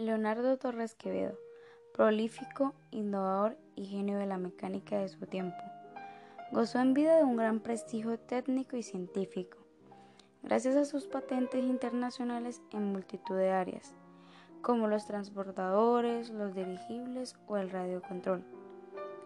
Leonardo 0.00 0.56
Torres 0.56 0.94
Quevedo, 0.94 1.38
prolífico, 1.92 2.72
innovador 2.90 3.58
y 3.76 3.84
genio 3.84 4.16
de 4.16 4.24
la 4.24 4.38
mecánica 4.38 4.96
de 4.96 5.10
su 5.10 5.26
tiempo. 5.26 5.58
Gozó 6.52 6.78
en 6.78 6.94
vida 6.94 7.18
de 7.18 7.24
un 7.24 7.36
gran 7.36 7.60
prestigio 7.60 8.18
técnico 8.18 8.78
y 8.78 8.82
científico, 8.82 9.58
gracias 10.42 10.76
a 10.76 10.86
sus 10.86 11.06
patentes 11.06 11.62
internacionales 11.62 12.62
en 12.72 12.90
multitud 12.90 13.36
de 13.36 13.50
áreas, 13.50 13.92
como 14.62 14.88
los 14.88 15.04
transbordadores, 15.04 16.30
los 16.30 16.54
dirigibles 16.54 17.36
o 17.46 17.58
el 17.58 17.68
radiocontrol. 17.68 18.42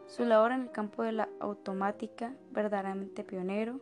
Su 0.08 0.24
labor 0.24 0.50
en 0.50 0.62
el 0.62 0.72
campo 0.72 1.04
de 1.04 1.12
la 1.12 1.28
automática, 1.38 2.34
verdaderamente 2.50 3.22
pionero, 3.22 3.80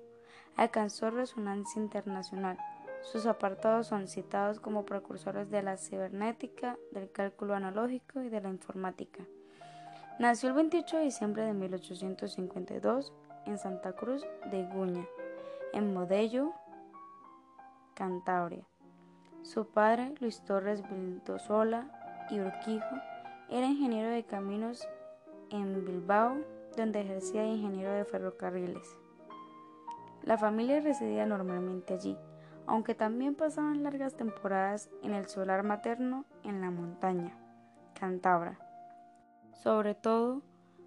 alcanzó 0.56 1.10
resonancia 1.10 1.80
internacional 1.80 2.58
sus 3.02 3.26
apartados 3.26 3.88
son 3.88 4.06
citados 4.06 4.60
como 4.60 4.84
precursores 4.84 5.50
de 5.50 5.62
la 5.62 5.76
cibernética, 5.76 6.78
del 6.92 7.10
cálculo 7.10 7.54
analógico 7.54 8.22
y 8.22 8.28
de 8.28 8.40
la 8.40 8.48
informática. 8.48 9.24
Nació 10.18 10.50
el 10.50 10.54
28 10.54 10.98
de 10.98 11.04
diciembre 11.04 11.42
de 11.42 11.52
1852 11.52 13.12
en 13.46 13.58
Santa 13.58 13.92
Cruz 13.92 14.24
de 14.50 14.64
Guña, 14.64 15.04
en 15.72 15.92
Modello, 15.92 16.52
Cantabria. 17.94 18.64
Su 19.42 19.66
padre, 19.66 20.14
Luis 20.20 20.40
Torres 20.44 20.82
Vildosola 20.88 21.90
y 22.30 22.38
Urquijo, 22.38 22.96
era 23.50 23.66
ingeniero 23.66 24.10
de 24.10 24.24
caminos 24.24 24.86
en 25.50 25.84
Bilbao, 25.84 26.36
donde 26.76 27.00
ejercía 27.00 27.42
de 27.42 27.48
ingeniero 27.48 27.92
de 27.92 28.04
ferrocarriles. 28.04 28.96
La 30.22 30.38
familia 30.38 30.80
residía 30.80 31.26
normalmente 31.26 31.94
allí 31.94 32.16
aunque 32.66 32.94
también 32.94 33.34
pasaban 33.34 33.82
largas 33.82 34.14
temporadas 34.14 34.88
en 35.02 35.14
el 35.14 35.26
solar 35.26 35.62
materno 35.62 36.24
en 36.42 36.60
la 36.60 36.70
montaña, 36.70 37.36
Cantabra. 37.94 38.58
Sobre 39.52 39.94
todo 39.94 40.42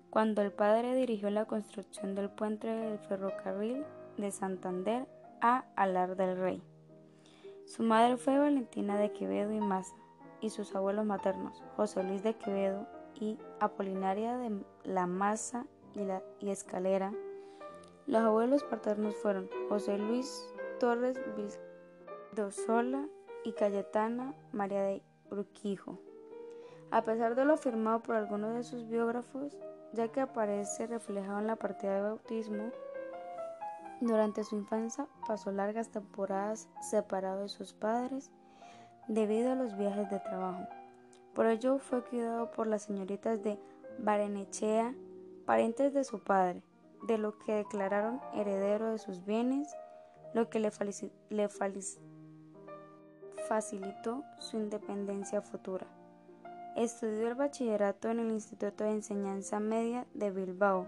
cuando 0.09 0.41
el 0.41 0.51
padre 0.51 0.95
dirigió 0.95 1.29
la 1.29 1.45
construcción 1.45 2.15
del 2.15 2.29
puente 2.29 2.67
del 2.67 2.99
ferrocarril 2.99 3.85
de 4.17 4.31
Santander 4.31 5.07
a 5.41 5.65
Alar 5.75 6.15
del 6.15 6.37
Rey. 6.37 6.63
Su 7.65 7.83
madre 7.83 8.17
fue 8.17 8.37
Valentina 8.37 8.97
de 8.97 9.11
Quevedo 9.11 9.51
y 9.51 9.59
Maza, 9.59 9.95
y 10.39 10.51
sus 10.51 10.75
abuelos 10.75 11.05
maternos, 11.05 11.63
José 11.75 12.03
Luis 12.03 12.23
de 12.23 12.35
Quevedo 12.35 12.87
y 13.19 13.37
Apolinaria 13.59 14.37
de 14.37 14.63
la 14.83 15.07
Maza 15.07 15.65
y, 15.95 16.03
la, 16.03 16.21
Escalera. 16.41 17.11
Los 18.05 18.21
abuelos 18.21 18.63
paternos 18.63 19.15
fueron 19.15 19.49
José 19.69 19.97
Luis 19.97 20.53
Torres 20.79 21.17
Vildosola 22.35 23.07
y 23.45 23.53
Cayetana 23.53 24.35
María 24.51 24.83
de 24.83 25.01
Urquijo. 25.31 25.99
A 26.91 27.01
pesar 27.01 27.33
de 27.33 27.45
lo 27.45 27.53
afirmado 27.53 28.01
por 28.01 28.17
algunos 28.17 28.55
de 28.55 28.63
sus 28.63 28.89
biógrafos, 28.89 29.57
ya 29.93 30.09
que 30.09 30.19
aparece 30.19 30.85
reflejado 30.85 31.39
en 31.39 31.47
la 31.47 31.55
partida 31.55 31.95
de 31.95 32.01
bautismo, 32.01 32.71
durante 34.01 34.43
su 34.43 34.57
infancia 34.57 35.07
pasó 35.25 35.53
largas 35.53 35.91
temporadas 35.91 36.67
separado 36.81 37.43
de 37.43 37.47
sus 37.47 37.73
padres 37.73 38.31
debido 39.07 39.53
a 39.53 39.55
los 39.55 39.77
viajes 39.77 40.09
de 40.09 40.19
trabajo. 40.19 40.67
Por 41.33 41.45
ello 41.45 41.79
fue 41.79 42.03
cuidado 42.03 42.51
por 42.51 42.67
las 42.67 42.81
señoritas 42.83 43.43
de 43.43 43.57
Barenechea, 43.99 44.93
parientes 45.45 45.93
de 45.93 46.03
su 46.03 46.19
padre, 46.19 46.63
de 47.07 47.17
lo 47.17 47.39
que 47.39 47.53
declararon 47.53 48.19
heredero 48.33 48.91
de 48.91 48.97
sus 48.97 49.23
bienes 49.23 49.73
lo 50.35 50.49
que 50.49 50.59
le, 50.59 50.69
facilitó 53.47 54.23
su 54.39 54.57
independencia 54.57 55.41
futura. 55.41 55.87
Estudió 56.75 57.27
el 57.27 57.35
bachillerato 57.35 58.09
en 58.09 58.19
el 58.19 58.31
Instituto 58.31 58.83
de 58.83 58.91
Enseñanza 58.91 59.59
Media 59.59 60.05
de 60.13 60.31
Bilbao 60.31 60.87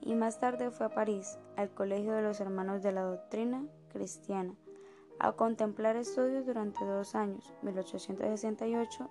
y 0.00 0.14
más 0.14 0.38
tarde 0.38 0.70
fue 0.70 0.86
a 0.86 0.94
París, 0.94 1.38
al 1.56 1.70
Colegio 1.70 2.12
de 2.12 2.22
los 2.22 2.40
Hermanos 2.40 2.82
de 2.82 2.92
la 2.92 3.02
Doctrina 3.02 3.64
Cristiana, 3.92 4.54
a 5.18 5.32
contemplar 5.32 5.96
estudios 5.96 6.46
durante 6.46 6.84
dos 6.84 7.14
años, 7.14 7.52
1868 7.62 9.10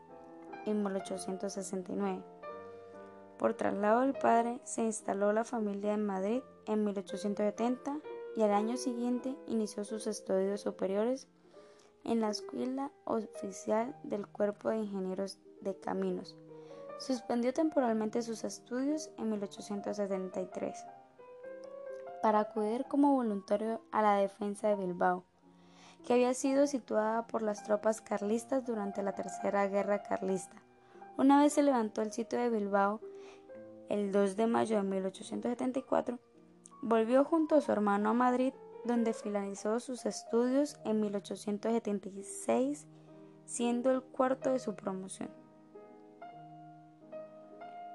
y 0.66 0.74
1869. 0.74 2.24
Por 3.38 3.54
traslado 3.54 4.02
del 4.02 4.14
padre, 4.14 4.60
se 4.64 4.84
instaló 4.84 5.32
la 5.32 5.44
familia 5.44 5.94
en 5.94 6.06
Madrid 6.06 6.42
en 6.66 6.84
1870 6.84 8.00
y 8.36 8.42
al 8.42 8.52
año 8.52 8.78
siguiente 8.78 9.36
inició 9.48 9.84
sus 9.84 10.08
estudios 10.08 10.62
superiores 10.62 11.28
en 12.08 12.22
la 12.22 12.30
Escuela 12.30 12.92
Oficial 13.06 13.96
del 14.04 14.26
Cuerpo 14.26 14.70
de 14.70 14.78
Ingenieros 14.78 15.38
de 15.62 15.80
Caminos. 15.80 16.36
Suspendió 16.98 17.54
temporalmente 17.54 18.24
sus 18.24 18.44
estudios 18.44 19.12
en 19.18 19.30
1873 19.30 20.86
para 22.24 22.40
acudir 22.40 22.86
como 22.86 23.14
voluntario 23.14 23.82
a 23.92 24.02
la 24.02 24.16
defensa 24.16 24.70
de 24.70 24.76
Bilbao, 24.76 25.24
que 26.06 26.14
había 26.14 26.34
sido 26.34 26.66
situada 26.66 27.28
por 27.28 27.44
las 27.44 27.64
tropas 27.64 28.02
carlistas 28.02 28.66
durante 28.66 29.04
la 29.04 29.14
Tercera 29.14 29.68
Guerra 29.68 30.02
Carlista. 30.02 30.56
Una 31.18 31.42
vez 31.42 31.54
se 31.54 31.62
levantó 31.62 32.02
el 32.02 32.12
sitio 32.12 32.40
de 32.40 32.50
Bilbao, 32.50 33.02
el 33.90 34.12
2 34.12 34.36
de 34.36 34.48
mayo 34.48 34.78
de 34.78 34.84
1874, 34.84 36.20
Volvió 36.82 37.24
junto 37.24 37.56
a 37.56 37.62
su 37.62 37.72
hermano 37.72 38.10
a 38.10 38.14
Madrid, 38.14 38.54
donde 38.88 39.14
finalizó 39.14 39.80
sus 39.80 40.06
estudios 40.06 40.80
en 40.86 41.02
1876, 41.02 42.88
siendo 43.46 43.92
el 43.92 44.02
cuarto 44.02 44.52
de 44.52 44.60
su 44.60 44.76
promoción. 44.76 45.30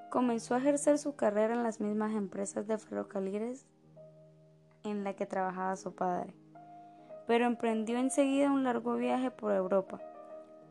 Comenzó 0.09 0.55
a 0.55 0.59
ejercer 0.59 0.99
su 0.99 1.15
carrera 1.15 1.55
en 1.55 1.63
las 1.63 1.79
mismas 1.79 2.13
empresas 2.13 2.67
de 2.67 2.77
ferrocarriles 2.77 3.65
en 4.83 5.03
la 5.03 5.15
que 5.15 5.25
trabajaba 5.25 5.75
su 5.75 5.95
padre, 5.95 6.35
pero 7.25 7.45
emprendió 7.45 7.97
enseguida 7.97 8.51
un 8.51 8.63
largo 8.63 8.95
viaje 8.95 9.31
por 9.31 9.53
Europa 9.53 9.99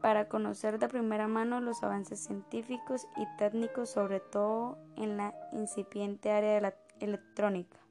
para 0.01 0.29
conocer 0.29 0.79
de 0.79 0.89
primera 0.89 1.29
mano 1.29 1.61
los 1.61 1.83
avances 1.83 2.21
científicos 2.21 3.07
y 3.17 3.27
técnicos, 3.39 3.91
sobre 3.91 4.21
todo 4.21 4.77
en 4.97 5.17
la 5.17 5.35
incipiente 5.53 6.31
área 6.31 6.55
de 6.55 6.61
la 6.61 6.75
electrónica. 6.99 7.82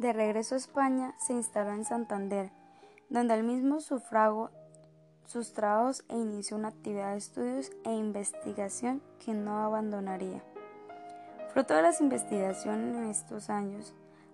De 0.00 0.14
regreso 0.14 0.54
a 0.54 0.58
España, 0.58 1.14
se 1.18 1.34
instaló 1.34 1.72
en 1.72 1.84
Santander, 1.84 2.50
donde 3.10 3.34
al 3.34 3.42
mismo 3.42 3.80
sufragó 3.80 4.48
sus 5.26 5.52
trabajos 5.52 6.04
e 6.08 6.16
inició 6.16 6.56
una 6.56 6.68
actividad 6.68 7.10
de 7.10 7.18
estudios 7.18 7.70
e 7.84 7.92
investigación 7.92 9.02
que 9.22 9.34
no 9.34 9.58
abandonaría. 9.58 10.42
Fruto 11.52 11.74
de 11.74 11.82
las 11.82 12.00
investigaciones 12.00 12.96
en 12.96 13.10
estos 13.10 13.50
años, 13.50 13.92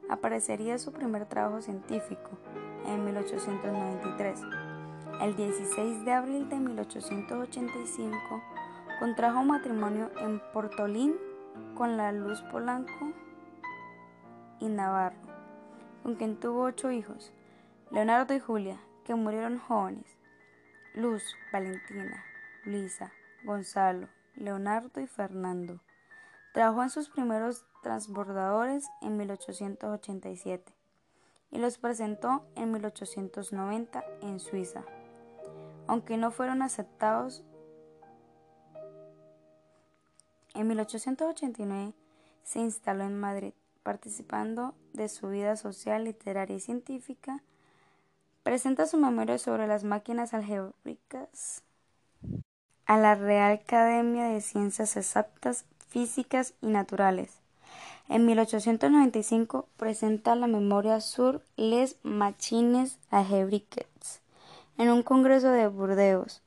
aparecería 0.08 0.78
su 0.78 0.92
primer 0.92 1.26
trabajo 1.26 1.60
científico 1.60 2.30
en 2.86 3.04
1893. 3.04 4.42
El 5.20 5.34
16 5.34 6.04
de 6.04 6.12
abril 6.12 6.48
de 6.48 6.60
1885 6.60 8.16
contrajo 9.00 9.42
matrimonio 9.42 10.12
en 10.20 10.40
Portolín 10.52 11.16
con 11.74 11.96
la 11.96 12.12
Luz 12.12 12.40
Polanco 12.52 13.10
y 14.60 14.68
Navarro 14.68 15.25
con 16.06 16.14
quien 16.14 16.38
tuvo 16.38 16.62
ocho 16.62 16.92
hijos, 16.92 17.32
Leonardo 17.90 18.32
y 18.32 18.38
Julia, 18.38 18.78
que 19.02 19.16
murieron 19.16 19.58
jóvenes, 19.58 20.06
Luz, 20.94 21.34
Valentina, 21.52 22.24
Luisa, 22.64 23.10
Gonzalo, 23.42 24.06
Leonardo 24.36 25.00
y 25.00 25.08
Fernando. 25.08 25.80
Trabajó 26.54 26.84
en 26.84 26.90
sus 26.90 27.08
primeros 27.08 27.66
transbordadores 27.82 28.86
en 29.02 29.16
1887 29.16 30.72
y 31.50 31.58
los 31.58 31.76
presentó 31.76 32.46
en 32.54 32.70
1890 32.70 34.04
en 34.22 34.38
Suiza, 34.38 34.84
aunque 35.88 36.16
no 36.18 36.30
fueron 36.30 36.62
aceptados. 36.62 37.42
En 40.54 40.68
1889 40.68 41.94
se 42.44 42.60
instaló 42.60 43.02
en 43.02 43.18
Madrid 43.18 43.54
participando 43.86 44.74
de 44.94 45.08
su 45.08 45.28
vida 45.28 45.54
social, 45.54 46.02
literaria 46.02 46.56
y 46.56 46.60
científica, 46.60 47.40
presenta 48.42 48.84
su 48.84 48.96
memoria 48.96 49.38
sobre 49.38 49.68
las 49.68 49.84
máquinas 49.84 50.34
algébricas 50.34 51.62
a 52.86 52.98
la 52.98 53.14
Real 53.14 53.52
Academia 53.52 54.24
de 54.24 54.40
Ciencias 54.40 54.96
Exactas, 54.96 55.66
Físicas 55.88 56.54
y 56.60 56.66
Naturales. 56.66 57.38
En 58.08 58.26
1895 58.26 59.68
presenta 59.76 60.34
la 60.34 60.48
memoria 60.48 61.00
sur 61.00 61.42
les 61.56 61.96
machines 62.02 62.98
algébriques 63.10 64.20
en 64.78 64.90
un 64.90 65.04
congreso 65.04 65.50
de 65.50 65.68
Burdeos 65.68 66.42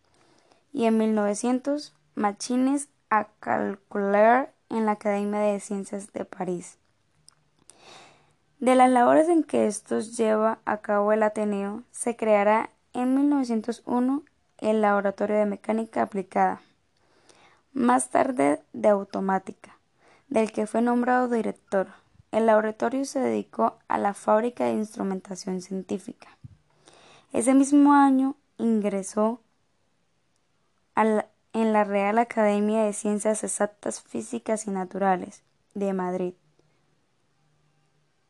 y 0.74 0.84
en 0.84 0.98
1900 0.98 1.94
machines 2.16 2.90
a 3.10 3.30
calcular 3.40 4.52
en 4.70 4.86
la 4.86 4.92
Academia 4.92 5.40
de 5.40 5.62
Ciencias 5.62 6.12
de 6.12 6.26
París. 6.26 6.79
De 8.60 8.76
las 8.76 8.90
labores 8.90 9.30
en 9.30 9.44
que 9.44 9.68
estos 9.68 10.18
lleva 10.18 10.60
a 10.66 10.78
cabo 10.80 11.14
el 11.14 11.24
Ateneo, 11.24 11.84
se 11.92 12.18
creará 12.18 12.72
en 12.94 13.16
1901 13.16 14.24
el 14.58 14.82
Laboratorio 14.82 15.38
de 15.38 15.46
Mecánica 15.46 16.02
Aplicada, 16.02 16.62
más 17.72 18.10
tarde 18.10 18.62
de 18.74 18.90
Automática, 18.90 19.78
del 20.28 20.52
que 20.52 20.68
fue 20.68 20.82
nombrado 20.82 21.30
director. 21.30 21.88
El 22.34 22.48
laboratorio 22.48 23.06
se 23.06 23.20
dedicó 23.20 23.78
a 23.88 23.98
la 23.98 24.14
fábrica 24.14 24.66
de 24.66 24.74
instrumentación 24.74 25.62
científica. 25.62 26.28
Ese 27.32 27.54
mismo 27.54 27.94
año 27.94 28.36
ingresó 28.58 29.40
en 30.96 31.74
la 31.74 31.84
Real 31.86 32.18
Academia 32.18 32.84
de 32.84 32.92
Ciencias 32.92 33.46
Exactas, 33.46 34.02
Físicas 34.02 34.68
y 34.68 34.72
Naturales 34.72 35.44
de 35.76 35.94
Madrid, 35.94 36.34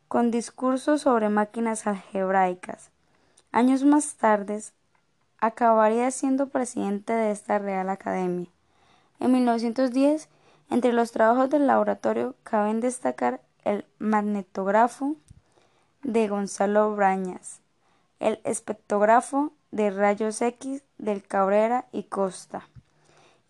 con 0.09 0.31
discursos 0.31 1.01
sobre 1.03 1.29
máquinas 1.29 1.85
algebraicas. 1.85 2.89
Años 3.51 3.83
más 3.83 4.15
tarde, 4.15 4.59
acabaría 5.39 6.09
siendo 6.09 6.50
presidente 6.50 7.13
de 7.13 7.29
esta 7.29 7.59
Real 7.59 7.89
Academia. 7.89 8.47
En 9.19 9.31
1910, 9.31 10.27
entre 10.71 10.94
los 10.94 11.11
trabajos 11.11 11.51
del 11.51 11.67
laboratorio 11.67 12.35
caben 12.44 12.79
destacar 12.79 13.39
el 13.63 13.85
magnetógrafo 14.00 15.15
de 16.01 16.27
Gonzalo 16.27 16.95
Brañas, 16.95 17.61
el 18.19 18.41
espectrógrafo 18.45 19.53
de 19.69 19.91
rayos 19.91 20.41
X 20.41 20.81
del 20.97 21.21
Cabrera 21.21 21.85
y 21.91 22.03
Costa, 22.03 22.67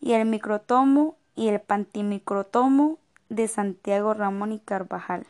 y 0.02 0.12
el 0.12 0.26
microtomo 0.26 1.16
y 1.38 1.48
el 1.48 1.62
pantimicrotomo 1.62 2.98
de 3.30 3.48
Santiago 3.48 4.14
Ramón 4.14 4.52
y 4.52 4.60
Carvajal. 4.60 5.26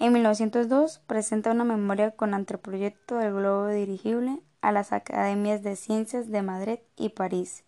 En 0.00 0.14
1902 0.14 1.02
presenta 1.06 1.50
una 1.50 1.64
memoria 1.64 2.12
con 2.12 2.32
anteproyecto 2.32 3.16
del 3.16 3.34
globo 3.34 3.66
dirigible 3.66 4.40
a 4.62 4.72
las 4.72 4.92
Academias 4.92 5.62
de 5.62 5.76
Ciencias 5.76 6.30
de 6.30 6.40
Madrid 6.40 6.78
y 6.96 7.10
París, 7.10 7.64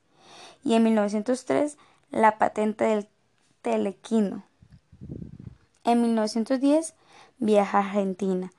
y 0.65 0.73
en 0.73 0.83
1903 0.85 1.77
la 2.11 2.39
patente 2.39 2.85
del 2.85 3.07
telequino. 3.61 4.45
En 5.85 6.01
1910 6.01 6.95
viaja 7.37 7.77
a 7.77 7.81
Argentina, 7.83 8.51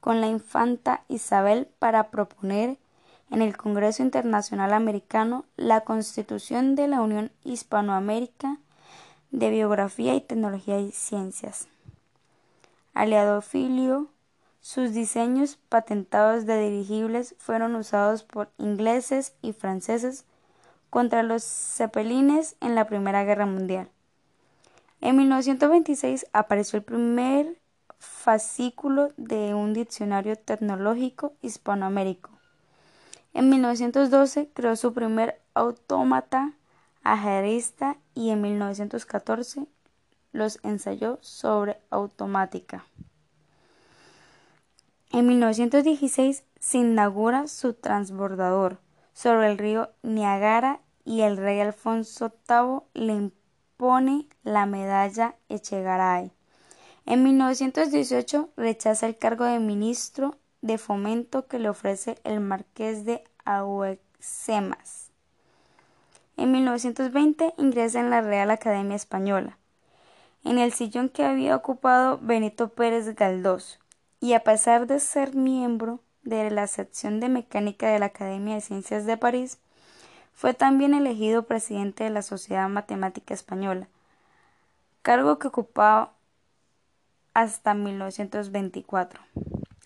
con 0.00 0.20
la 0.20 0.26
infanta 0.26 1.04
Isabel 1.06 1.68
para 1.78 2.10
proponer 2.10 2.78
en 3.30 3.42
el 3.42 3.56
Congreso 3.56 4.02
Internacional 4.02 4.72
Americano 4.72 5.44
la 5.56 5.82
constitución 5.82 6.74
de 6.74 6.88
la 6.88 7.00
Unión 7.00 7.30
Hispanoamérica 7.44 8.58
de 9.30 9.50
Biografía 9.50 10.16
y 10.16 10.20
Tecnología 10.20 10.80
y 10.80 10.90
Ciencias. 10.90 11.68
Aliado 12.94 13.40
Filio, 13.40 14.08
sus 14.60 14.92
diseños 14.92 15.58
patentados 15.68 16.44
de 16.44 16.58
dirigibles 16.60 17.34
fueron 17.38 17.74
usados 17.76 18.24
por 18.24 18.50
ingleses 18.58 19.34
y 19.42 19.52
franceses 19.52 20.26
contra 20.90 21.22
los 21.22 21.44
cepelines 21.44 22.56
en 22.60 22.74
la 22.74 22.86
Primera 22.86 23.24
Guerra 23.24 23.46
Mundial. 23.46 23.88
En 25.00 25.16
1926 25.16 26.26
apareció 26.32 26.78
el 26.78 26.82
primer 26.82 27.58
fascículo 27.98 29.12
de 29.16 29.54
un 29.54 29.72
diccionario 29.72 30.36
tecnológico 30.36 31.32
hispanoamérico. 31.42 32.30
En 33.32 33.48
1912 33.48 34.50
creó 34.52 34.74
su 34.76 34.92
primer 34.92 35.40
autómata 35.54 36.54
ajedrista 37.02 37.96
y 38.14 38.30
en 38.30 38.42
1914 38.42 39.66
los 40.32 40.60
ensayó 40.62 41.18
sobre 41.20 41.78
automática. 41.90 42.84
En 45.12 45.26
1916 45.26 46.44
se 46.58 46.78
inaugura 46.78 47.48
su 47.48 47.74
transbordador 47.74 48.78
sobre 49.12 49.50
el 49.50 49.58
río 49.58 49.90
Niagara 50.02 50.80
y 51.04 51.22
el 51.22 51.36
rey 51.36 51.60
Alfonso 51.60 52.32
VIII 52.48 52.82
le 52.94 53.14
impone 53.14 54.26
la 54.44 54.66
medalla 54.66 55.34
Echegaray. 55.48 56.32
En 57.06 57.24
1918 57.24 58.50
rechaza 58.56 59.06
el 59.06 59.16
cargo 59.16 59.44
de 59.44 59.58
ministro 59.58 60.36
de 60.60 60.78
fomento 60.78 61.48
que 61.48 61.58
le 61.58 61.68
ofrece 61.68 62.18
el 62.24 62.40
marqués 62.40 63.04
de 63.04 63.24
Auxemas. 63.44 65.10
En 66.36 66.52
1920 66.52 67.54
ingresa 67.58 68.00
en 68.00 68.10
la 68.10 68.20
Real 68.20 68.50
Academia 68.50 68.96
Española, 68.96 69.58
en 70.44 70.58
el 70.58 70.72
sillón 70.72 71.08
que 71.08 71.24
había 71.24 71.56
ocupado 71.56 72.18
Benito 72.20 72.68
Pérez 72.68 73.14
Galdós, 73.14 73.78
y 74.20 74.34
a 74.34 74.44
pesar 74.44 74.86
de 74.86 75.00
ser 75.00 75.34
miembro 75.34 76.00
de 76.22 76.50
la 76.50 76.66
sección 76.66 77.20
de 77.20 77.28
mecánica 77.28 77.88
de 77.88 77.98
la 77.98 78.06
Academia 78.06 78.54
de 78.54 78.60
Ciencias 78.60 79.06
de 79.06 79.16
París, 79.16 79.58
fue 80.34 80.54
también 80.54 80.94
elegido 80.94 81.42
presidente 81.42 82.04
de 82.04 82.10
la 82.10 82.22
Sociedad 82.22 82.68
Matemática 82.68 83.34
Española, 83.34 83.88
cargo 85.02 85.38
que 85.38 85.48
ocupaba 85.48 86.12
hasta 87.34 87.74
1924. 87.74 89.20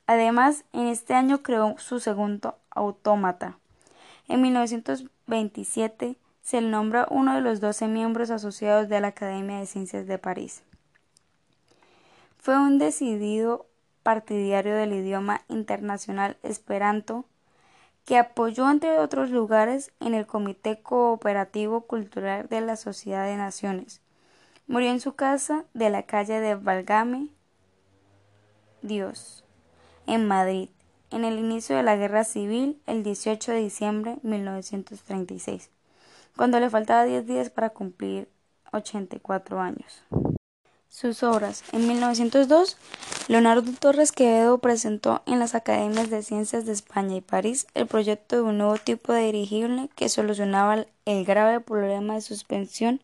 Además, 0.06 0.64
en 0.72 0.86
este 0.86 1.14
año 1.14 1.42
creó 1.42 1.76
su 1.78 1.98
segundo 1.98 2.56
autómata. 2.70 3.58
En 4.28 4.42
1927 4.42 6.16
se 6.44 6.60
le 6.60 6.68
nombra 6.68 7.08
uno 7.10 7.34
de 7.34 7.40
los 7.40 7.60
doce 7.60 7.88
miembros 7.88 8.30
asociados 8.30 8.88
de 8.88 9.00
la 9.00 9.08
Academia 9.08 9.58
de 9.58 9.66
Ciencias 9.66 10.06
de 10.06 10.18
París. 10.18 10.62
Fue 12.38 12.56
un 12.56 12.78
decidido 12.78 13.66
partidario 14.02 14.76
del 14.76 14.92
idioma 14.92 15.40
internacional 15.48 16.36
esperanto 16.42 17.24
que 18.04 18.18
apoyó 18.18 18.70
entre 18.70 18.98
otros 18.98 19.30
lugares 19.30 19.90
en 20.00 20.12
el 20.12 20.26
Comité 20.26 20.80
Cooperativo 20.82 21.80
Cultural 21.80 22.46
de 22.48 22.60
la 22.60 22.76
Sociedad 22.76 23.24
de 23.24 23.36
Naciones. 23.36 24.02
Murió 24.66 24.90
en 24.90 25.00
su 25.00 25.14
casa 25.14 25.64
de 25.72 25.88
la 25.88 26.02
calle 26.02 26.40
de 26.40 26.54
Valgame, 26.54 27.28
Dios, 28.82 29.44
en 30.06 30.28
Madrid, 30.28 30.68
en 31.10 31.24
el 31.24 31.38
inicio 31.38 31.76
de 31.76 31.82
la 31.82 31.96
Guerra 31.96 32.24
Civil 32.24 32.78
el 32.86 33.02
18 33.02 33.52
de 33.52 33.58
diciembre 33.60 34.18
de 34.22 34.28
1936, 34.28 35.70
cuando 36.36 36.60
le 36.60 36.70
faltaba 36.70 37.04
10 37.04 37.26
días 37.26 37.50
para 37.50 37.70
cumplir 37.70 38.28
84 38.72 39.60
años. 39.60 40.02
Sus 40.88 41.24
obras. 41.24 41.64
En 41.72 41.88
1902, 41.88 42.76
Leonardo 43.26 43.68
Torres 43.80 44.12
Quevedo 44.12 44.58
presentó 44.58 45.22
en 45.26 45.40
las 45.40 45.56
Academias 45.56 46.08
de 46.08 46.22
Ciencias 46.22 46.66
de 46.66 46.72
España 46.72 47.16
y 47.16 47.20
París 47.20 47.66
el 47.74 47.88
proyecto 47.88 48.36
de 48.36 48.42
un 48.42 48.58
nuevo 48.58 48.76
tipo 48.76 49.12
de 49.12 49.24
dirigible 49.24 49.88
que 49.96 50.08
solucionaba 50.08 50.86
el 51.04 51.24
grave 51.24 51.58
problema 51.58 52.14
de 52.14 52.20
suspensión 52.20 53.00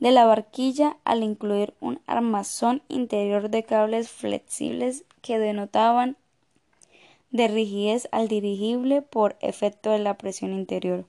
de 0.00 0.10
la 0.10 0.24
barquilla 0.24 0.96
al 1.04 1.22
incluir 1.22 1.74
un 1.78 2.00
armazón 2.08 2.82
interior 2.88 3.48
de 3.48 3.62
cables 3.62 4.10
flexibles 4.10 5.04
que 5.22 5.38
denotaban 5.38 6.16
de 7.30 7.46
rigidez 7.46 8.08
al 8.10 8.26
dirigible 8.26 9.02
por 9.02 9.36
efecto 9.40 9.90
de 9.90 10.00
la 10.00 10.18
presión 10.18 10.52
interior. 10.52 11.04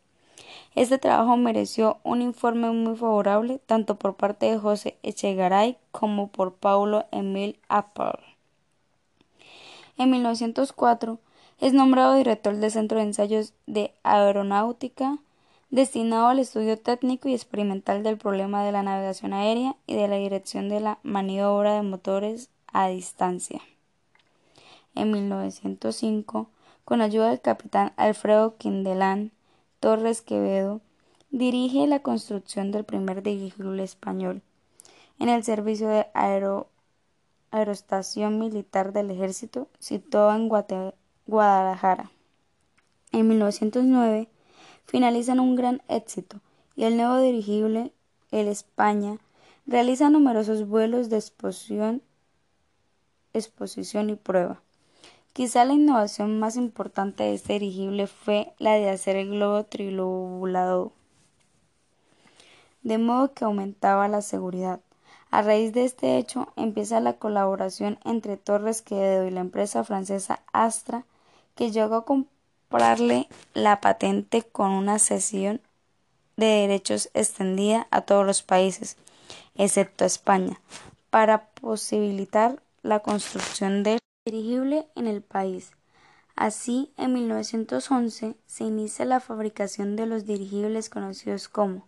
Este 0.75 0.97
trabajo 0.97 1.37
mereció 1.37 1.97
un 2.03 2.21
informe 2.21 2.71
muy 2.71 2.95
favorable 2.95 3.59
tanto 3.65 3.95
por 3.95 4.15
parte 4.15 4.45
de 4.45 4.57
José 4.57 4.97
Echegaray 5.03 5.77
como 5.91 6.27
por 6.27 6.53
Paulo 6.53 7.05
Emil 7.11 7.59
Appel. 7.67 8.19
En 9.97 10.09
1904 10.09 11.19
es 11.59 11.73
nombrado 11.73 12.15
director 12.15 12.55
del 12.55 12.71
Centro 12.71 12.97
de 12.97 13.03
Ensayos 13.03 13.53
de 13.67 13.93
Aeronáutica, 14.03 15.17
destinado 15.69 16.27
al 16.27 16.39
estudio 16.39 16.79
técnico 16.79 17.29
y 17.29 17.33
experimental 17.33 18.03
del 18.03 18.17
problema 18.17 18.63
de 18.63 18.71
la 18.71 18.83
navegación 18.83 19.33
aérea 19.33 19.75
y 19.87 19.95
de 19.95 20.07
la 20.07 20.15
dirección 20.15 20.69
de 20.69 20.79
la 20.79 20.99
maniobra 21.03 21.75
de 21.75 21.81
motores 21.81 22.49
a 22.73 22.87
distancia 22.87 23.61
en 24.95 25.11
1905, 25.11 26.49
con 26.85 27.01
ayuda 27.01 27.29
del 27.29 27.41
capitán 27.41 27.93
Alfredo 27.95 28.57
Quindelán 28.57 29.31
Torres 29.81 30.21
Quevedo, 30.21 30.79
dirige 31.31 31.87
la 31.87 32.03
construcción 32.03 32.71
del 32.71 32.83
primer 32.83 33.23
dirigible 33.23 33.81
español 33.81 34.43
en 35.17 35.27
el 35.27 35.43
servicio 35.43 35.87
de 35.87 36.05
aerostación 37.49 38.37
militar 38.37 38.93
del 38.93 39.09
ejército 39.09 39.69
situado 39.79 40.35
en 40.35 40.93
Guadalajara. 41.25 42.11
En 43.11 43.27
1909 43.27 44.29
finalizan 44.85 45.39
un 45.39 45.55
gran 45.55 45.81
éxito 45.87 46.41
y 46.75 46.83
el 46.83 46.95
nuevo 46.95 47.17
dirigible, 47.17 47.91
el 48.29 48.49
España, 48.49 49.17
realiza 49.65 50.11
numerosos 50.11 50.67
vuelos 50.67 51.09
de 51.09 51.17
exposición 53.33 54.11
y 54.11 54.15
prueba. 54.15 54.61
Quizá 55.33 55.63
la 55.63 55.73
innovación 55.73 56.39
más 56.39 56.57
importante 56.57 57.23
de 57.23 57.35
este 57.35 57.53
dirigible 57.53 58.07
fue 58.07 58.53
la 58.57 58.73
de 58.73 58.89
hacer 58.89 59.15
el 59.15 59.29
globo 59.29 59.63
trilobulado, 59.63 60.91
de 62.83 62.97
modo 62.97 63.33
que 63.33 63.45
aumentaba 63.45 64.09
la 64.09 64.21
seguridad. 64.21 64.81
A 65.29 65.41
raíz 65.41 65.71
de 65.71 65.85
este 65.85 66.17
hecho 66.17 66.51
empieza 66.57 66.99
la 66.99 67.13
colaboración 67.13 67.97
entre 68.03 68.35
Torres 68.35 68.81
Quevedo 68.81 69.25
y 69.25 69.31
la 69.31 69.39
empresa 69.39 69.85
francesa 69.85 70.41
Astra, 70.51 71.05
que 71.55 71.71
llegó 71.71 71.95
a 71.95 72.05
comprarle 72.05 73.29
la 73.53 73.79
patente 73.79 74.41
con 74.41 74.71
una 74.71 74.99
cesión 74.99 75.61
de 76.35 76.47
derechos 76.47 77.09
extendida 77.13 77.87
a 77.91 78.01
todos 78.01 78.25
los 78.25 78.43
países, 78.43 78.97
excepto 79.55 80.03
a 80.03 80.07
España, 80.07 80.59
para 81.09 81.45
posibilitar 81.51 82.61
la 82.83 82.99
construcción 82.99 83.83
del 83.83 83.99
dirigible 84.25 84.87
en 84.95 85.07
el 85.07 85.23
país. 85.23 85.71
Así, 86.35 86.93
en 86.95 87.13
1911 87.13 88.35
se 88.45 88.63
inicia 88.63 89.03
la 89.05 89.19
fabricación 89.19 89.95
de 89.95 90.05
los 90.05 90.25
dirigibles 90.25 90.89
conocidos 90.89 91.47
como 91.47 91.87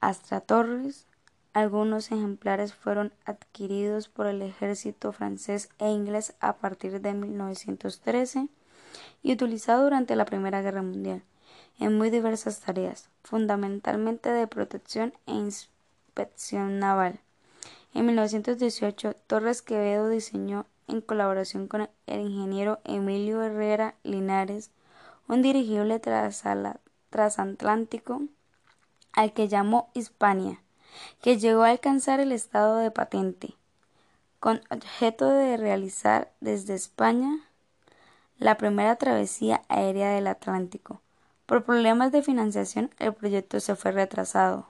Astra 0.00 0.40
Torres. 0.40 1.06
Algunos 1.52 2.10
ejemplares 2.10 2.74
fueron 2.74 3.12
adquiridos 3.24 4.08
por 4.08 4.26
el 4.26 4.42
ejército 4.42 5.12
francés 5.12 5.68
e 5.78 5.88
inglés 5.90 6.34
a 6.40 6.54
partir 6.54 7.00
de 7.00 7.12
1913 7.14 8.48
y 9.22 9.32
utilizados 9.32 9.84
durante 9.84 10.16
la 10.16 10.24
Primera 10.24 10.62
Guerra 10.62 10.82
Mundial 10.82 11.22
en 11.78 11.96
muy 11.96 12.10
diversas 12.10 12.60
tareas, 12.60 13.08
fundamentalmente 13.22 14.30
de 14.30 14.46
protección 14.48 15.14
e 15.26 15.32
inspección 15.32 16.80
naval. 16.80 17.20
En 17.94 18.06
1918, 18.06 19.14
Torres 19.26 19.62
Quevedo 19.62 20.08
diseñó 20.08 20.66
en 20.88 21.00
colaboración 21.00 21.68
con 21.68 21.88
el 22.06 22.20
ingeniero 22.20 22.80
Emilio 22.84 23.42
Herrera 23.42 23.94
Linares, 24.02 24.70
un 25.28 25.42
dirigible 25.42 26.00
transatlántico 26.00 28.22
al 29.12 29.32
que 29.32 29.48
llamó 29.48 29.90
Hispania, 29.94 30.60
que 31.20 31.38
llegó 31.38 31.62
a 31.62 31.70
alcanzar 31.70 32.20
el 32.20 32.32
estado 32.32 32.76
de 32.76 32.90
patente, 32.90 33.54
con 34.40 34.60
objeto 34.70 35.28
de 35.28 35.56
realizar 35.56 36.32
desde 36.40 36.74
España 36.74 37.38
la 38.38 38.56
primera 38.56 38.96
travesía 38.96 39.62
aérea 39.68 40.10
del 40.10 40.26
Atlántico. 40.26 41.00
Por 41.46 41.64
problemas 41.64 42.12
de 42.12 42.22
financiación 42.22 42.90
el 42.98 43.14
proyecto 43.14 43.60
se 43.60 43.76
fue 43.76 43.92
retrasado 43.92 44.66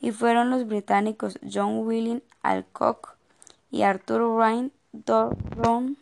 y 0.00 0.12
fueron 0.12 0.50
los 0.50 0.66
británicos 0.66 1.38
John 1.50 1.86
William 1.86 2.20
Alcock 2.42 3.15
y 3.70 3.82
Arthur 3.82 4.20
Ryan 4.36 4.72
Brown 4.92 5.96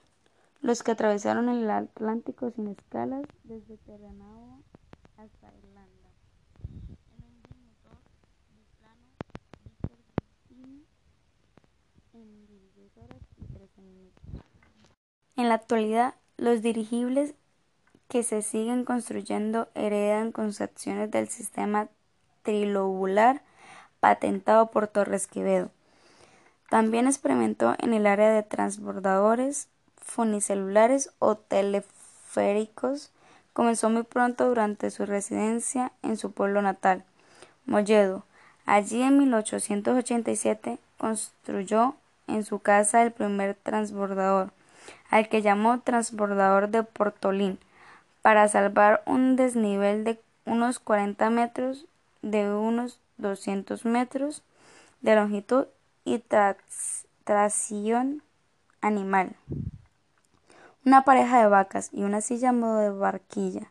los 0.64 0.82
que 0.82 0.92
atravesaron 0.92 1.50
el 1.50 1.68
Atlántico 1.70 2.50
sin 2.50 2.68
escalas 2.68 3.22
desde 3.42 3.76
Terranova 3.76 4.56
hasta 5.18 5.52
Irlanda. 5.58 6.08
En 7.12 7.22
un 7.22 7.42
bimotor 7.42 7.98
biplano 8.50 9.12
en 12.14 12.46
16 12.46 12.96
horas 12.96 13.20
y 13.36 13.44
13 13.44 13.82
minutos. 13.82 14.42
En 15.36 15.48
la 15.50 15.54
actualidad, 15.54 16.14
los 16.38 16.62
dirigibles 16.62 17.34
que 18.08 18.22
se 18.22 18.40
siguen 18.40 18.86
construyendo 18.86 19.68
heredan 19.74 20.32
concepciones 20.32 21.10
del 21.10 21.28
sistema 21.28 21.88
trilobular 22.42 23.42
patentado 24.00 24.70
por 24.70 24.88
Torres 24.88 25.26
Quevedo. 25.26 25.70
También 26.74 27.06
experimentó 27.06 27.76
en 27.78 27.94
el 27.94 28.04
área 28.04 28.30
de 28.30 28.42
transbordadores 28.42 29.68
funicelulares 30.02 31.12
o 31.20 31.36
teleféricos. 31.36 33.12
Comenzó 33.52 33.90
muy 33.90 34.02
pronto 34.02 34.48
durante 34.48 34.90
su 34.90 35.06
residencia 35.06 35.92
en 36.02 36.16
su 36.16 36.32
pueblo 36.32 36.62
natal, 36.62 37.04
Molledo. 37.64 38.24
Allí 38.66 39.02
en 39.02 39.18
1887 39.18 40.80
construyó 40.98 41.94
en 42.26 42.44
su 42.44 42.58
casa 42.58 43.02
el 43.02 43.12
primer 43.12 43.54
transbordador, 43.54 44.50
al 45.10 45.28
que 45.28 45.42
llamó 45.42 45.78
transbordador 45.78 46.70
de 46.70 46.82
Portolín, 46.82 47.60
para 48.20 48.48
salvar 48.48 49.04
un 49.06 49.36
desnivel 49.36 50.02
de 50.02 50.18
unos 50.44 50.80
40 50.80 51.30
metros 51.30 51.86
de 52.22 52.52
unos 52.52 52.98
200 53.18 53.84
metros 53.84 54.42
de 55.02 55.14
longitud 55.14 55.66
y 56.04 56.22
tracción 57.24 58.22
animal. 58.80 59.36
Una 60.84 61.04
pareja 61.04 61.40
de 61.40 61.48
vacas 61.48 61.88
y 61.92 62.02
una 62.02 62.20
silla 62.20 62.50
a 62.50 62.52
modo 62.52 62.78
de 62.78 62.90
barquilla. 62.90 63.70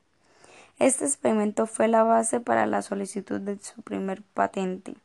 Este 0.80 1.06
experimento 1.06 1.68
fue 1.68 1.88
la 1.88 2.04
base 2.04 2.40
para 2.40 2.66
la 2.66 2.82
solicitud 2.82 3.40
de 3.40 3.60
su 3.60 3.84
primer 3.84 4.24
patente, 4.34 4.96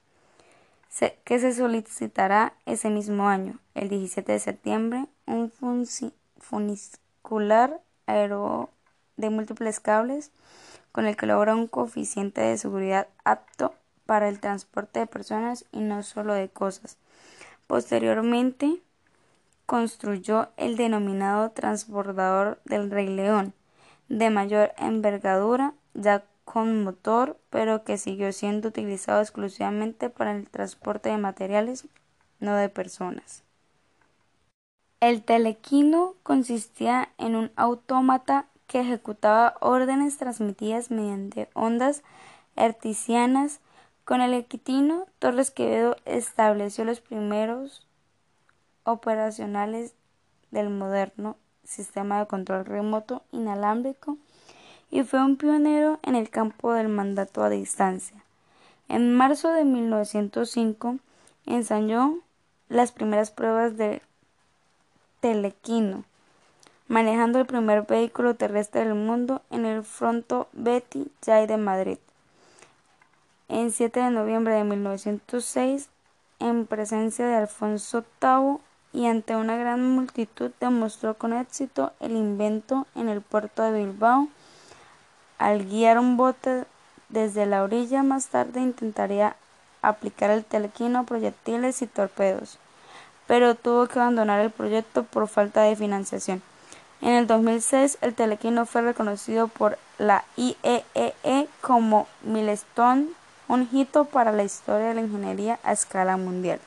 que 1.24 1.38
se 1.38 1.52
solicitará 1.52 2.54
ese 2.64 2.88
mismo 2.88 3.28
año, 3.28 3.58
el 3.74 3.90
17 3.90 4.32
de 4.32 4.38
septiembre, 4.38 5.06
un 5.26 5.52
funicular 6.38 7.80
aero 8.06 8.70
de 9.18 9.28
múltiples 9.28 9.80
cables 9.80 10.30
con 10.90 11.06
el 11.06 11.16
que 11.16 11.26
logra 11.26 11.54
un 11.54 11.66
coeficiente 11.66 12.40
de 12.40 12.56
seguridad 12.56 13.06
apto 13.24 13.74
para 14.06 14.28
el 14.28 14.40
transporte 14.40 15.00
de 15.00 15.06
personas 15.06 15.66
y 15.70 15.80
no 15.80 16.02
solo 16.02 16.32
de 16.32 16.48
cosas. 16.48 16.96
Posteriormente, 17.68 18.82
construyó 19.66 20.48
el 20.56 20.78
denominado 20.78 21.50
transbordador 21.50 22.60
del 22.64 22.90
Rey 22.90 23.06
León, 23.06 23.52
de 24.08 24.30
mayor 24.30 24.72
envergadura, 24.78 25.74
ya 25.92 26.24
con 26.46 26.82
motor, 26.82 27.38
pero 27.50 27.84
que 27.84 27.98
siguió 27.98 28.32
siendo 28.32 28.68
utilizado 28.68 29.20
exclusivamente 29.20 30.08
para 30.08 30.34
el 30.34 30.48
transporte 30.48 31.10
de 31.10 31.18
materiales, 31.18 31.86
no 32.40 32.54
de 32.54 32.70
personas. 32.70 33.42
El 35.00 35.22
telequino 35.22 36.14
consistía 36.22 37.10
en 37.18 37.36
un 37.36 37.52
autómata 37.54 38.46
que 38.66 38.80
ejecutaba 38.80 39.56
órdenes 39.60 40.16
transmitidas 40.16 40.90
mediante 40.90 41.50
ondas 41.52 42.02
hertzianas 42.56 43.60
con 44.08 44.22
el 44.22 44.32
equitino, 44.32 45.06
Torres 45.18 45.50
Quevedo 45.50 45.98
estableció 46.06 46.86
los 46.86 47.02
primeros 47.02 47.86
operacionales 48.84 49.92
del 50.50 50.70
moderno 50.70 51.36
sistema 51.62 52.18
de 52.18 52.26
control 52.26 52.64
remoto 52.64 53.22
inalámbrico 53.32 54.16
y 54.90 55.02
fue 55.02 55.22
un 55.22 55.36
pionero 55.36 56.00
en 56.02 56.14
el 56.14 56.30
campo 56.30 56.72
del 56.72 56.88
mandato 56.88 57.42
a 57.42 57.50
distancia. 57.50 58.24
En 58.88 59.14
marzo 59.14 59.52
de 59.52 59.66
1905 59.66 60.96
ensayó 61.44 62.14
las 62.70 62.92
primeras 62.92 63.30
pruebas 63.30 63.76
de 63.76 64.00
telequino, 65.20 66.04
manejando 66.86 67.40
el 67.40 67.44
primer 67.44 67.82
vehículo 67.82 68.36
terrestre 68.36 68.86
del 68.86 68.94
mundo 68.94 69.42
en 69.50 69.66
el 69.66 69.82
Fronto 69.82 70.48
Betty 70.54 71.12
Jay 71.22 71.46
de 71.46 71.58
Madrid. 71.58 71.98
En 73.48 73.72
7 73.72 74.00
de 74.00 74.10
noviembre 74.10 74.54
de 74.54 74.64
1906, 74.64 75.88
en 76.38 76.66
presencia 76.66 77.26
de 77.26 77.34
Alfonso 77.34 78.04
VIII 78.20 78.58
y 78.92 79.06
ante 79.06 79.36
una 79.36 79.56
gran 79.56 79.82
multitud, 79.96 80.50
demostró 80.60 81.14
con 81.14 81.32
éxito 81.32 81.92
el 82.00 82.12
invento 82.12 82.86
en 82.94 83.08
el 83.08 83.22
puerto 83.22 83.62
de 83.62 83.86
Bilbao. 83.86 84.28
Al 85.38 85.64
guiar 85.64 85.98
un 85.98 86.18
bote 86.18 86.64
desde 87.08 87.46
la 87.46 87.62
orilla, 87.62 88.02
más 88.02 88.26
tarde 88.26 88.60
intentaría 88.60 89.34
aplicar 89.80 90.28
el 90.30 90.44
telequino 90.44 91.06
proyectiles 91.06 91.80
y 91.80 91.86
torpedos, 91.86 92.58
pero 93.26 93.54
tuvo 93.54 93.86
que 93.86 93.98
abandonar 93.98 94.40
el 94.40 94.50
proyecto 94.50 95.04
por 95.04 95.26
falta 95.26 95.62
de 95.62 95.74
financiación. 95.74 96.42
En 97.00 97.14
el 97.14 97.26
2006, 97.26 97.96
el 98.02 98.14
telequino 98.14 98.66
fue 98.66 98.82
reconocido 98.82 99.48
por 99.48 99.78
la 99.96 100.24
IEEE 100.36 101.14
e 101.22 101.48
como 101.62 102.08
milestone 102.22 103.08
un 103.48 103.68
hito 103.72 104.04
para 104.04 104.30
la 104.30 104.44
historia 104.44 104.88
de 104.88 104.94
la 104.94 105.00
ingeniería 105.00 105.58
a 105.62 105.72
escala 105.72 106.18
mundial. 106.18 106.60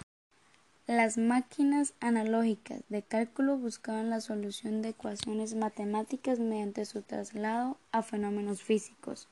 Las 0.88 1.18
máquinas 1.18 1.94
analógicas 2.00 2.82
de 2.90 3.04
cálculo 3.04 3.56
buscaban 3.56 4.10
la 4.10 4.20
solución 4.20 4.82
de 4.82 4.90
ecuaciones 4.90 5.54
matemáticas 5.54 6.40
mediante 6.40 6.86
su 6.86 7.04
traslado 7.04 7.78
a 7.92 8.02
fenómenos 8.02 8.64
físicos. 8.64 9.28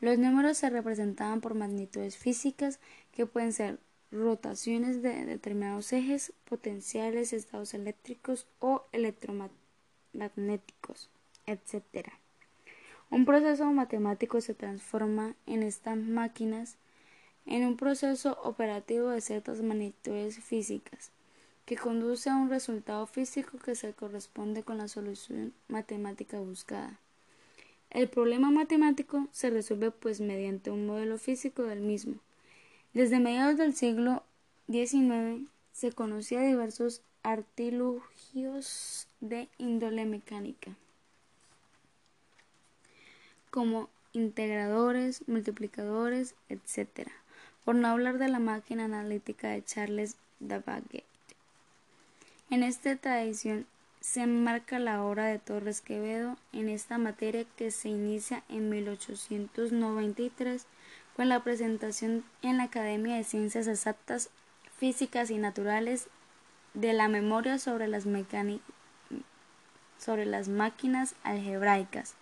Los 0.00 0.18
números 0.18 0.58
se 0.58 0.68
representaban 0.68 1.40
por 1.40 1.54
magnitudes 1.54 2.16
físicas 2.16 2.80
que 3.12 3.24
pueden 3.24 3.52
ser 3.52 3.78
rotaciones 4.10 5.00
de 5.00 5.26
determinados 5.26 5.92
ejes, 5.92 6.32
potenciales, 6.44 7.32
estados 7.32 7.72
eléctricos 7.72 8.48
o 8.58 8.82
electromagnéticos, 8.92 11.08
etc. 11.46 12.10
Un 13.10 13.24
proceso 13.24 13.64
matemático 13.72 14.40
se 14.40 14.54
transforma 14.54 15.34
en 15.46 15.62
estas 15.62 15.96
máquinas 15.96 16.76
en 17.46 17.64
un 17.64 17.78
proceso 17.78 18.38
operativo 18.44 19.08
de 19.08 19.22
ciertas 19.22 19.62
magnitudes 19.62 20.38
físicas, 20.38 21.10
que 21.64 21.76
conduce 21.76 22.28
a 22.28 22.36
un 22.36 22.50
resultado 22.50 23.06
físico 23.06 23.56
que 23.58 23.74
se 23.74 23.94
corresponde 23.94 24.62
con 24.62 24.76
la 24.76 24.88
solución 24.88 25.54
matemática 25.68 26.38
buscada. 26.38 26.98
El 27.90 28.08
problema 28.08 28.50
matemático 28.50 29.28
se 29.32 29.48
resuelve 29.48 29.90
pues 29.90 30.20
mediante 30.20 30.70
un 30.70 30.86
modelo 30.86 31.16
físico 31.16 31.62
del 31.62 31.80
mismo. 31.80 32.16
Desde 32.92 33.18
mediados 33.18 33.56
del 33.56 33.74
siglo 33.74 34.22
XIX 34.70 35.48
se 35.72 35.92
conocía 35.92 36.42
diversos 36.42 37.00
artilugios 37.22 39.08
de 39.20 39.48
índole 39.56 40.04
mecánica. 40.04 40.76
Como 43.50 43.88
integradores, 44.12 45.26
multiplicadores, 45.28 46.34
etc. 46.48 47.08
Por 47.64 47.74
no 47.74 47.88
hablar 47.88 48.18
de 48.18 48.28
la 48.28 48.38
máquina 48.38 48.84
analítica 48.84 49.48
de 49.48 49.64
Charles 49.64 50.16
Babbage. 50.40 51.04
En 52.50 52.62
esta 52.62 52.96
tradición 52.96 53.66
se 54.00 54.22
enmarca 54.22 54.78
la 54.78 55.04
obra 55.04 55.26
de 55.26 55.38
Torres 55.38 55.80
Quevedo 55.80 56.36
en 56.52 56.68
esta 56.68 56.98
materia 56.98 57.44
que 57.56 57.70
se 57.70 57.88
inicia 57.88 58.42
en 58.48 58.70
1893 58.70 60.66
con 61.16 61.28
la 61.28 61.42
presentación 61.42 62.24
en 62.42 62.58
la 62.58 62.64
Academia 62.64 63.16
de 63.16 63.24
Ciencias 63.24 63.66
Exactas, 63.66 64.30
Físicas 64.78 65.30
y 65.30 65.38
Naturales 65.38 66.06
de 66.74 66.92
la 66.92 67.08
memoria 67.08 67.58
sobre 67.58 67.88
las, 67.88 68.04
sobre 69.98 70.26
las 70.26 70.48
máquinas 70.48 71.16
algebraicas. 71.24 72.14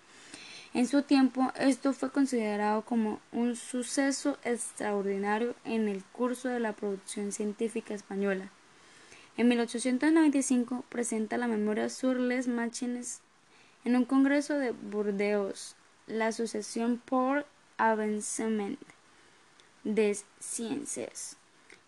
En 0.76 0.87
su 0.87 1.00
tiempo, 1.00 1.50
esto 1.59 1.95
fue 1.95 2.11
considerado 2.11 2.83
como 2.83 3.18
un 3.33 3.56
suceso 3.56 4.37
extraordinario 4.45 5.54
en 5.64 5.88
el 5.88 6.04
curso 6.04 6.50
de 6.50 6.61
la 6.61 6.75
producción 6.75 7.33
científica 7.33 7.95
española. 7.95 8.50
En 9.38 9.49
1895 9.49 10.85
presenta 10.90 11.38
la 11.38 11.47
memoria 11.47 11.88
sur 11.88 12.21
les 12.21 12.47
machines 12.47 13.23
en 13.87 13.97
un 13.97 14.04
congreso 14.04 14.59
de 14.59 14.73
Burdeos, 14.73 15.76
la 16.06 16.26
Asociación 16.26 17.00
por 17.02 17.47
Avancement 17.78 18.78
des 19.83 20.26
Sciences. 20.40 21.38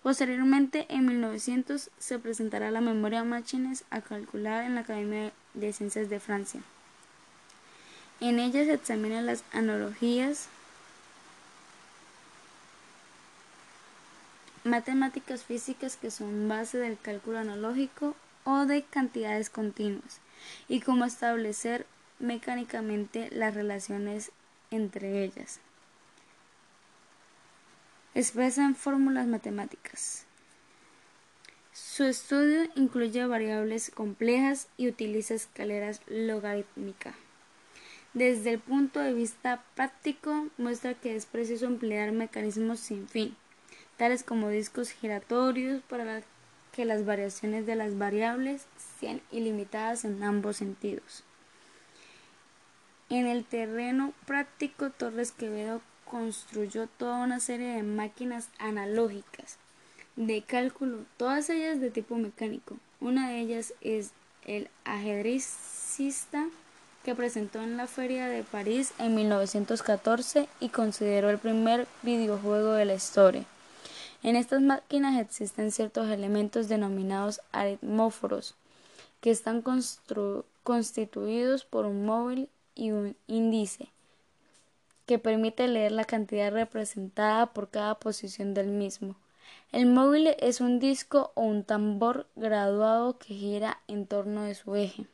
Posteriormente, 0.02 0.87
en 0.88 1.04
1900, 1.04 1.90
se 1.99 2.18
presentará 2.18 2.71
la 2.71 2.80
memoria 2.80 3.23
machines 3.23 3.85
a 3.90 4.00
calcular 4.00 4.64
en 4.64 4.76
la 4.76 4.80
Academia 4.80 5.30
de 5.52 5.75
Ciencias 5.75 6.09
de 6.09 6.21
Francia. 6.21 6.62
En 8.21 8.41
ella 8.41 8.65
se 8.65 8.73
examinan 8.73 9.27
las 9.27 9.45
analogías 9.53 10.49
matemáticas 14.65 15.45
físicas 15.45 15.97
que 15.97 16.11
son 16.11 16.49
base 16.49 16.79
del 16.79 16.99
cálculo 16.99 17.39
analógico 17.39 18.17
o 18.45 18.67
de 18.67 18.83
cantidades 18.83 19.51
continuas 19.51 20.21
y 20.69 20.81
cómo 20.81 21.05
establecer 21.05 21.87
mecánicamente 22.19 23.29
las 23.31 23.55
relaciones 23.55 24.33
entre 24.71 25.25
ellas. 25.25 25.61
Expresan 28.15 28.75
fórmulas 28.75 29.27
matemáticas. 29.27 30.25
Su 31.73 32.05
estudio 32.05 32.69
incluye 32.75 33.25
variables 33.27 33.93
complejas 33.95 34.67
y 34.77 34.89
utiliza 34.89 35.35
escaleras 35.35 36.01
logarítmicas. 36.09 37.15
Desde 38.15 38.53
el 38.53 38.59
punto 38.59 39.00
de 39.00 39.12
vista 39.12 39.62
práctico, 39.75 40.49
muestra 40.57 40.95
que 40.95 41.15
es 41.15 41.27
preciso 41.27 41.67
emplear 41.67 42.12
mecanismos 42.12 42.81
sin 42.81 43.09
fin 43.09 43.37
tales 43.99 44.23
como 44.23 44.49
discos 44.49 44.91
giratorios 44.91 45.83
para 45.83 46.23
que 46.73 46.87
las 46.87 47.05
variaciones 47.05 47.67
de 47.67 47.75
las 47.75 47.99
variables 47.99 48.65
sean 49.00 49.21
ilimitadas 49.31 50.05
en 50.05 50.23
ambos 50.23 50.57
sentidos. 50.57 51.25
En 53.11 53.27
el 53.27 53.45
terreno 53.45 54.12
práctico, 54.25 54.91
Torres 54.91 55.33
Quevedo 55.33 55.83
construyó 56.05 56.87
toda 56.87 57.25
una 57.25 57.41
serie 57.41 57.69
de 57.69 57.83
máquinas 57.83 58.49
analógicas 58.59 59.59
de 60.17 60.43
cálculo, 60.43 61.05
todas 61.17 61.50
ellas 61.50 61.81
de 61.81 61.91
tipo 61.91 62.17
mecánico. 62.17 62.77
Una 63.00 63.29
de 63.31 63.41
ellas 63.41 63.75
es 63.81 64.12
el 64.45 64.69
ajedrecista 64.85 66.47
que 67.09 67.15
presentó 67.15 67.62
en 67.62 67.79
la 67.79 67.87
Feria 67.87 68.27
de 68.27 68.43
París 68.43 68.93
en 68.99 69.15
1914 69.15 70.47
y 70.61 70.69
consideró 70.69 71.31
el 71.31 71.38
primer 71.38 71.87
videojuego 72.03 72.73
de 72.73 72.85
la 72.85 72.93
historia. 72.93 73.47
En 74.23 74.37
estas 74.37 74.61
máquinas 74.61 75.19
existen 75.19 75.73
ciertos 75.73 76.11
elementos 76.11 76.69
denominados 76.69 77.41
aritmóforos, 77.50 78.56
que 79.23 79.30
están 79.30 79.65
constituidos 80.63 81.65
por 81.65 81.87
un 81.87 82.04
móvil 82.04 82.50
y 82.75 82.91
un 82.91 83.17
índice, 83.26 83.89
que 85.06 85.19
permite 85.19 85.67
leer 85.67 85.93
la 85.93 86.04
cantidad 86.04 86.52
representada 86.52 87.47
por 87.54 87.71
cada 87.71 87.95
posición 87.95 88.52
del 88.52 88.67
mismo. 88.67 89.17
El 89.73 89.87
móvil 89.87 90.37
es 90.41 90.61
un 90.61 90.78
disco 90.78 91.32
o 91.37 91.41
un 91.41 91.65
tambor 91.65 92.26
graduado 92.37 93.17
que 93.17 93.32
gira 93.32 93.80
en 93.89 94.06
torno 94.06 94.43
de 94.43 94.54
su 94.54 94.76
eje. 94.76 95.06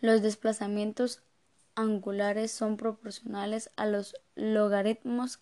Los 0.00 0.22
desplazamientos 0.22 1.22
angulares 1.74 2.50
son 2.50 2.76
proporcionales 2.76 3.70
a 3.76 3.86
los 3.86 4.16
logaritmos 4.34 5.40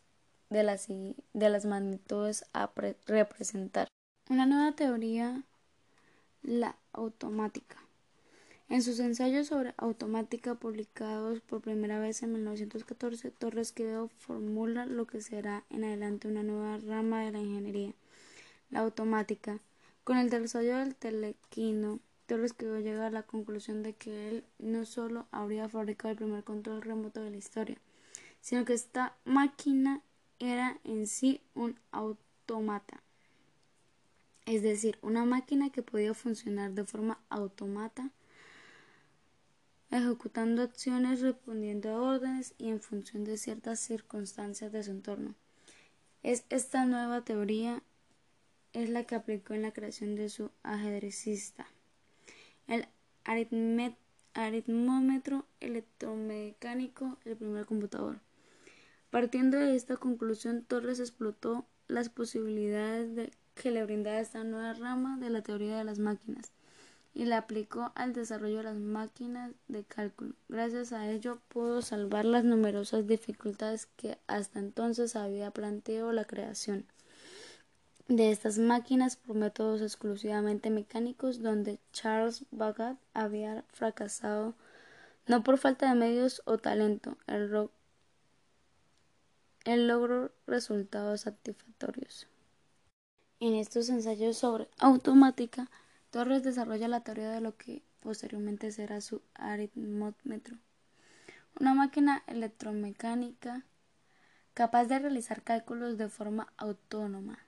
de 0.51 0.63
las, 0.63 0.89
de 0.89 1.49
las 1.51 1.65
magnitudes 1.65 2.45
a 2.53 2.71
representar. 3.07 3.89
Una 4.29 4.47
nueva 4.47 4.73
teoría, 4.73 5.43
la 6.43 6.77
automática. 6.93 7.77
En 8.69 8.83
sus 8.83 8.99
ensayos 8.99 9.49
sobre 9.49 9.75
automática 9.77 10.55
publicados 10.55 11.41
por 11.41 11.61
primera 11.61 11.99
vez 11.99 12.23
en 12.23 12.33
1914, 12.33 13.31
Torres 13.31 13.73
Quevedo 13.73 14.09
formula 14.09 14.87
lo 14.87 15.07
que 15.07 15.21
será 15.21 15.65
en 15.71 15.85
adelante 15.85 16.29
una 16.29 16.43
nueva 16.43 16.79
rama 16.79 17.23
de 17.23 17.33
la 17.33 17.41
ingeniería, 17.41 17.93
la 18.71 18.81
automática. 18.81 19.61
Con 20.03 20.17
el 20.17 20.31
desarrollo 20.31 20.79
del 20.79 20.95
telequino, 20.95 22.01
Torres 22.27 22.53
Quevedo 22.55 22.81
llega 22.81 23.07
a 23.07 23.11
la 23.11 23.23
conclusión 23.23 23.83
de 23.83 23.95
que 23.95 24.29
él 24.29 24.45
no 24.59 24.85
solo 24.87 25.27
habría 25.31 25.69
fabricado 25.69 26.13
el 26.13 26.17
primer 26.17 26.45
control 26.45 26.83
remoto 26.83 27.23
de 27.23 27.31
la 27.31 27.37
historia, 27.37 27.79
sino 28.41 28.65
que 28.65 28.73
esta 28.73 29.17
máquina 29.25 30.03
era 30.39 30.79
en 30.85 31.07
sí 31.07 31.41
un 31.55 31.79
automata, 31.93 33.03
es 34.47 34.63
decir, 34.63 34.99
una 35.03 35.25
máquina 35.25 35.71
que 35.71 35.83
podía 35.83 36.15
funcionar 36.15 36.73
de 36.73 36.85
forma 36.85 37.19
automata, 37.29 38.11
ejecutando 39.91 40.63
acciones, 40.63 41.21
respondiendo 41.21 41.91
a 41.91 42.01
órdenes 42.01 42.55
y 42.59 42.69
en 42.69 42.81
función 42.81 43.25
de 43.25 43.39
ciertas 43.39 43.81
circunstancias 43.81 44.73
de 44.73 44.83
su 44.83 44.91
entorno. 44.91 45.35
Es 46.23 46.45
esta 46.49 46.85
nueva 46.85 47.23
teoría 47.23 47.83
es 48.73 48.89
la 48.91 49.05
que 49.05 49.15
aplicó 49.15 49.55
en 49.55 49.63
la 49.63 49.73
creación 49.73 50.17
de 50.17 50.29
su 50.29 50.51
ajedrecista. 50.63 51.67
El 52.67 52.87
aritmómetro 54.35 55.47
electromecánico, 55.61 57.19
el 57.25 57.37
primer 57.37 57.67
computador. 57.67 58.21
Partiendo 59.11 59.59
de 59.59 59.77
esta 59.77 59.97
conclusión, 59.97 60.65
Torres 60.65 60.99
explotó 60.99 61.67
las 61.87 62.09
posibilidades 62.09 63.31
que 63.55 63.71
le 63.71 63.85
brindaba 63.85 64.19
esta 64.19 64.43
nueva 64.45 64.75
rama 64.75 65.19
de 65.19 65.31
la 65.31 65.43
teoría 65.43 65.79
de 65.79 65.85
las 65.85 65.99
máquinas 65.99 66.51
y 67.15 67.27
la 67.27 67.39
aplicó 67.39 67.93
al 67.95 68.13
desarrollo 68.13 68.59
de 68.59 68.65
las 68.65 68.77
máquinas 68.77 69.53
de 69.69 69.85
cálculo. 69.85 70.35
Gracias 70.49 70.93
a 70.93 71.09
ello 71.11 71.39
pudo 71.49 71.81
salvar 71.81 72.25
las 72.25 72.45
numerosas 72.45 73.07
dificultades 73.07 73.87
que 73.97 74.19
hasta 74.27 74.59
entonces 74.59 75.15
había 75.15 75.53
planteado 75.53 76.11
la 76.13 76.25
creación 76.25 76.85
de 78.09 78.31
estas 78.31 78.59
máquinas 78.59 79.17
por 79.17 79.35
métodos 79.35 79.81
exclusivamente 79.81 80.69
mecánicos 80.69 81.41
donde 81.41 81.79
Charles 81.93 82.45
Babbage 82.51 82.99
había 83.15 83.65
fracasado 83.69 84.55
no 85.27 85.43
por 85.43 85.57
falta 85.57 85.89
de 85.89 85.95
medios 85.95 86.43
o 86.45 86.59
talento. 86.59 87.17
Rock 87.27 87.71
él 89.65 89.89
logró 89.89 90.31
resultados 90.47 91.23
satisfactorios. 91.23 92.29
En 93.41 93.55
estos 93.55 93.89
ensayos 93.89 94.37
sobre 94.37 94.69
automática, 94.79 95.71
Torres 96.11 96.43
desarrolla 96.43 96.87
la 96.87 97.01
teoría 97.01 97.31
de 97.31 97.41
lo 97.41 97.57
que 97.57 97.83
posteriormente 98.01 98.71
será 98.71 99.01
su 99.01 99.23
aritmómetro, 99.33 100.59
una 101.59 101.73
máquina 101.73 102.23
electromecánica 102.27 103.65
capaz 104.53 104.85
de 104.85 104.99
realizar 104.99 105.43
cálculos 105.43 105.97
de 105.97 106.11
forma 106.11 106.53
autónoma 106.59 107.44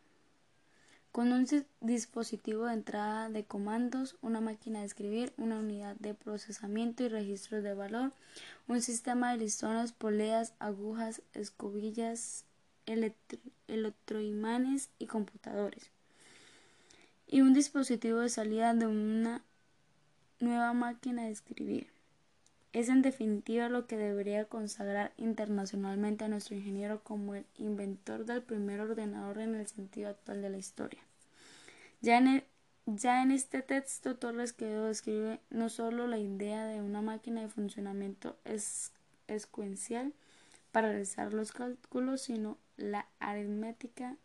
con 1.17 1.33
un 1.33 1.49
dispositivo 1.81 2.67
de 2.67 2.75
entrada 2.75 3.31
de 3.31 3.43
comandos, 3.43 4.19
una 4.21 4.43
máquina 4.43 4.81
de 4.81 4.85
escribir, 4.85 5.33
una 5.39 5.59
unidad 5.59 5.97
de 5.97 6.13
procesamiento 6.13 7.05
y 7.05 7.09
registros 7.09 7.65
de 7.65 7.73
valor, 7.73 8.13
un 8.69 8.83
sistema 8.83 9.33
de 9.33 9.39
listones, 9.39 9.93
poleas, 9.93 10.53
agujas, 10.59 11.23
escobillas, 11.33 12.45
electroimanes 12.85 14.91
y 14.99 15.07
computadores, 15.07 15.91
y 17.27 17.41
un 17.41 17.55
dispositivo 17.55 18.19
de 18.19 18.29
salida 18.29 18.75
de 18.75 18.87
una 18.87 19.43
nueva 20.39 20.75
máquina 20.75 21.23
de 21.23 21.31
escribir. 21.31 21.96
Es 22.73 22.89
en 22.89 23.03
definitiva 23.03 23.69
lo 23.69 23.87
que 23.87 23.97
debería 23.97 24.45
consagrar 24.45 25.13
internacionalmente 25.17 26.25
a 26.25 26.29
nuestro 26.29 26.57
ingeniero 26.57 27.03
como 27.03 27.35
el 27.35 27.47
inventor 27.57 28.27
del 28.27 28.43
primer 28.43 28.81
ordenador 28.81 29.39
en 29.39 29.55
el 29.55 29.67
sentido 29.67 30.11
actual 30.11 30.43
de 30.43 30.51
la 30.51 30.59
historia. 30.59 31.01
Ya 32.03 32.19
en, 32.19 33.31
este 33.33 33.63
texto 33.63 34.17
Torres 34.17 34.53
Quevedo 34.53 34.87
describe 34.87 35.41
no 35.51 35.69
solo 35.69 36.07
la 36.07 36.19
idea 36.19 36.67
de 36.67 36.81
una 36.81 37.03
máquina 37.03 37.41
de 37.41 37.49
funcionamiento 37.49 38.37
exponencial 39.27 40.13
para 40.71 40.91
realizar 40.91 41.33
los 41.33 41.53
cálculos, 41.53 42.21
sino 42.21 42.59
la 42.77 43.09
aritmética 43.19 44.17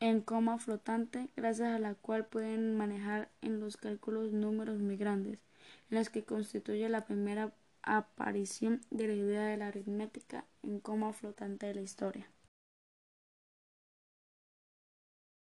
en 0.00 0.20
coma 0.20 0.58
flotante, 0.58 1.28
gracias 1.36 1.74
a 1.74 1.78
la 1.78 1.94
cual 1.94 2.26
pueden 2.26 2.76
manejar 2.76 3.28
en 3.40 3.60
los 3.60 3.76
cálculos 3.76 4.32
números 4.32 4.78
muy 4.78 4.96
grandes, 4.96 5.38
en 5.90 5.98
los 5.98 6.10
que 6.10 6.24
constituye 6.24 6.88
la 6.88 7.06
primera 7.06 7.54
aparición 7.82 8.80
de 8.90 9.06
la 9.06 9.14
idea 9.14 9.44
de 9.46 9.56
la 9.56 9.68
aritmética 9.68 10.46
en 10.62 10.80
coma 10.80 11.12
flotante 11.12 11.66
de 11.66 11.74
la 11.74 11.82
historia. 11.82 12.30